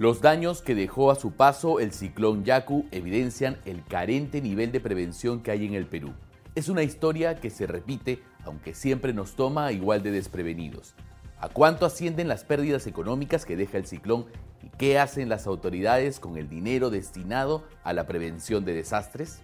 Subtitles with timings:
[0.00, 4.78] Los daños que dejó a su paso el ciclón Yaku evidencian el carente nivel de
[4.78, 6.12] prevención que hay en el Perú.
[6.54, 10.94] Es una historia que se repite, aunque siempre nos toma igual de desprevenidos.
[11.40, 14.26] ¿A cuánto ascienden las pérdidas económicas que deja el ciclón
[14.62, 19.42] y qué hacen las autoridades con el dinero destinado a la prevención de desastres?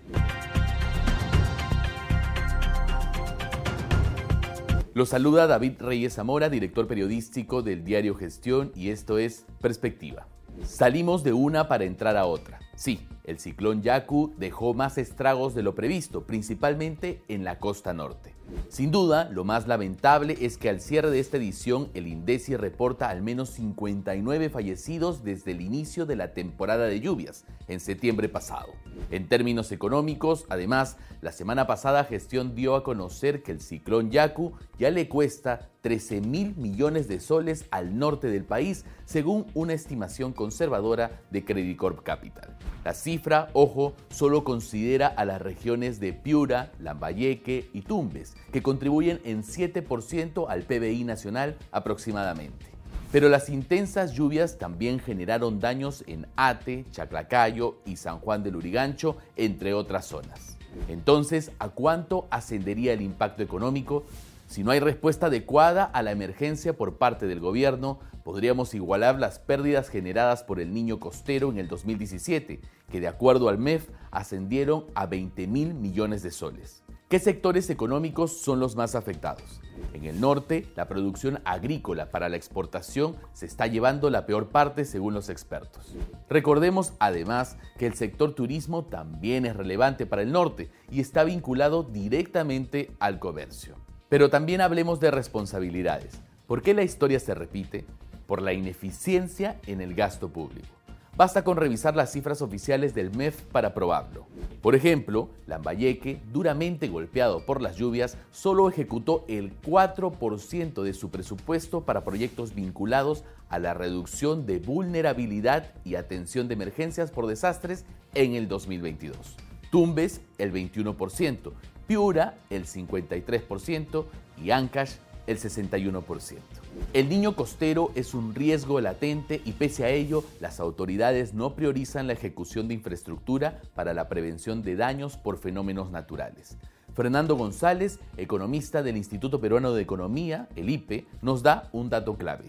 [4.94, 10.28] Los saluda David Reyes Zamora, director periodístico del diario Gestión, y esto es Perspectiva.
[10.62, 12.60] Salimos de una para entrar a otra.
[12.76, 18.33] Sí, el ciclón Yaku dejó más estragos de lo previsto, principalmente en la costa norte.
[18.68, 23.08] Sin duda, lo más lamentable es que al cierre de esta edición el INDECI reporta
[23.08, 28.72] al menos 59 fallecidos desde el inicio de la temporada de lluvias, en septiembre pasado.
[29.10, 34.52] En términos económicos, además, la semana pasada Gestión dio a conocer que el ciclón Yaku
[34.78, 40.32] ya le cuesta 13 mil millones de soles al norte del país, según una estimación
[40.32, 42.56] conservadora de Credit Corp Capital.
[42.84, 49.20] La cifra, ojo, solo considera a las regiones de Piura, Lambayeque y Tumbes, que contribuyen
[49.24, 52.66] en 7% al PBI nacional aproximadamente.
[53.10, 59.16] Pero las intensas lluvias también generaron daños en Ate, Chaclacayo y San Juan del Urigancho,
[59.36, 60.58] entre otras zonas.
[60.88, 64.04] Entonces, ¿a cuánto ascendería el impacto económico?
[64.46, 69.38] Si no hay respuesta adecuada a la emergencia por parte del gobierno, podríamos igualar las
[69.38, 74.86] pérdidas generadas por el niño costero en el 2017, que de acuerdo al MEF ascendieron
[74.94, 76.83] a 20 mil millones de soles.
[77.14, 79.60] ¿Qué sectores económicos son los más afectados?
[79.92, 84.84] En el norte, la producción agrícola para la exportación se está llevando la peor parte
[84.84, 85.94] según los expertos.
[86.28, 91.84] Recordemos además que el sector turismo también es relevante para el norte y está vinculado
[91.84, 93.76] directamente al comercio.
[94.08, 96.20] Pero también hablemos de responsabilidades.
[96.48, 97.84] ¿Por qué la historia se repite?
[98.26, 100.68] por la ineficiencia en el gasto público.
[101.16, 104.26] Basta con revisar las cifras oficiales del MEF para probarlo.
[104.60, 111.82] Por ejemplo, Lambayeque, duramente golpeado por las lluvias, solo ejecutó el 4% de su presupuesto
[111.82, 118.34] para proyectos vinculados a la reducción de vulnerabilidad y atención de emergencias por desastres en
[118.34, 119.36] el 2022.
[119.70, 121.52] Tumbes, el 21%,
[121.86, 124.04] Piura, el 53%
[124.42, 124.94] y Ancash,
[125.28, 126.63] el 61%.
[126.92, 132.06] El niño costero es un riesgo latente y pese a ello, las autoridades no priorizan
[132.06, 136.56] la ejecución de infraestructura para la prevención de daños por fenómenos naturales.
[136.94, 142.44] Fernando González, economista del Instituto Peruano de Economía, el IPE, nos da un dato clave.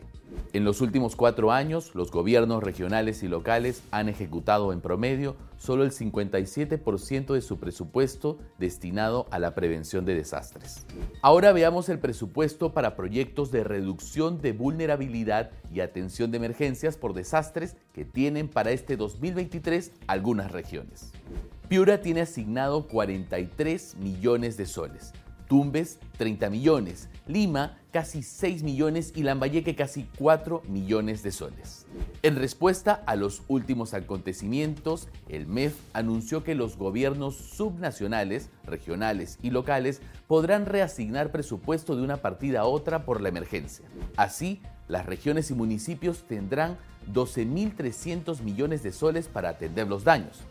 [0.55, 5.83] En los últimos cuatro años, los gobiernos regionales y locales han ejecutado en promedio solo
[5.83, 10.85] el 57% de su presupuesto destinado a la prevención de desastres.
[11.21, 17.13] Ahora veamos el presupuesto para proyectos de reducción de vulnerabilidad y atención de emergencias por
[17.13, 21.11] desastres que tienen para este 2023 algunas regiones.
[21.67, 25.11] Piura tiene asignado 43 millones de soles,
[25.49, 31.85] Tumbes 30 millones, Lima casi 6 millones y Lambayeque casi 4 millones de soles.
[32.23, 39.51] En respuesta a los últimos acontecimientos, el MEF anunció que los gobiernos subnacionales, regionales y
[39.51, 43.85] locales podrán reasignar presupuesto de una partida a otra por la emergencia.
[44.17, 46.77] Así, las regiones y municipios tendrán
[47.13, 50.41] 12.300 millones de soles para atender los daños.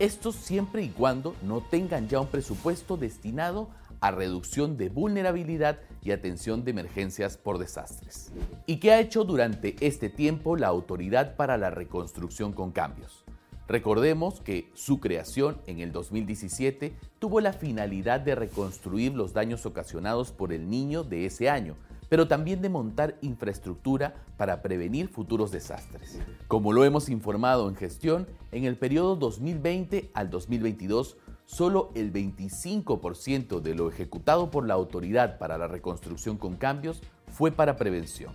[0.00, 3.68] Esto siempre y cuando no tengan ya un presupuesto destinado
[4.00, 8.32] a reducción de vulnerabilidad y atención de emergencias por desastres.
[8.66, 13.24] ¿Y qué ha hecho durante este tiempo la Autoridad para la Reconstrucción con Cambios?
[13.70, 20.32] Recordemos que su creación en el 2017 tuvo la finalidad de reconstruir los daños ocasionados
[20.32, 21.76] por el niño de ese año,
[22.08, 26.18] pero también de montar infraestructura para prevenir futuros desastres.
[26.48, 31.16] Como lo hemos informado en gestión, en el periodo 2020 al 2022
[31.50, 37.50] solo el 25% de lo ejecutado por la Autoridad para la Reconstrucción con Cambios fue
[37.50, 38.34] para prevención.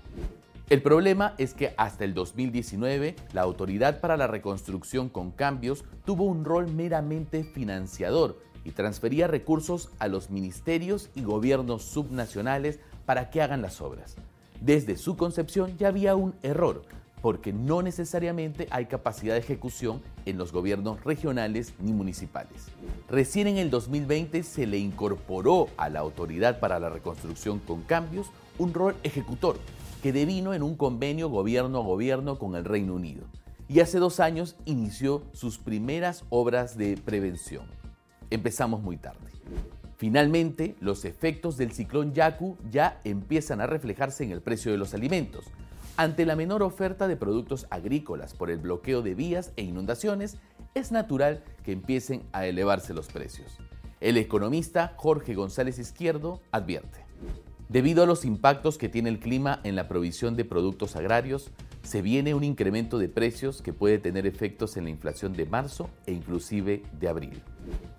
[0.70, 6.26] El problema es que hasta el 2019 la Autoridad para la Reconstrucción con Cambios tuvo
[6.26, 13.42] un rol meramente financiador y transfería recursos a los ministerios y gobiernos subnacionales para que
[13.42, 14.18] hagan las obras.
[14.60, 16.82] Desde su concepción ya había un error,
[17.26, 22.68] porque no necesariamente hay capacidad de ejecución en los gobiernos regionales ni municipales.
[23.10, 28.28] Recién en el 2020 se le incorporó a la Autoridad para la Reconstrucción con Cambios
[28.60, 29.58] un rol ejecutor
[30.04, 33.24] que devino en un convenio gobierno a gobierno con el Reino Unido.
[33.68, 37.66] Y hace dos años inició sus primeras obras de prevención.
[38.30, 39.32] Empezamos muy tarde.
[39.98, 44.94] Finalmente, los efectos del ciclón Yaku ya empiezan a reflejarse en el precio de los
[44.94, 45.46] alimentos.
[45.98, 50.38] Ante la menor oferta de productos agrícolas por el bloqueo de vías e inundaciones,
[50.74, 53.58] es natural que empiecen a elevarse los precios.
[54.02, 57.06] El economista Jorge González Izquierdo advierte.
[57.70, 61.52] Debido a los impactos que tiene el clima en la provisión de productos agrarios,
[61.82, 65.90] se viene un incremento de precios que puede tener efectos en la inflación de marzo
[66.06, 67.42] e inclusive de abril.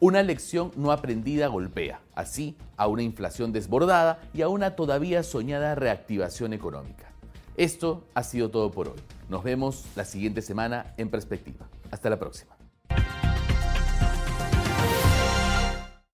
[0.00, 5.74] Una lección no aprendida golpea, así, a una inflación desbordada y a una todavía soñada
[5.74, 7.15] reactivación económica.
[7.56, 9.00] Esto ha sido todo por hoy.
[9.28, 11.66] Nos vemos la siguiente semana en perspectiva.
[11.90, 12.55] Hasta la próxima.